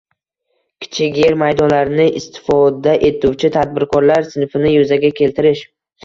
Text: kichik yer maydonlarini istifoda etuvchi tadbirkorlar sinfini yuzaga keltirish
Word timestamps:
kichik 0.83 1.17
yer 1.23 1.35
maydonlarini 1.41 2.07
istifoda 2.19 2.95
etuvchi 3.09 3.51
tadbirkorlar 3.59 4.25
sinfini 4.31 4.71
yuzaga 4.77 5.13
keltirish 5.21 5.63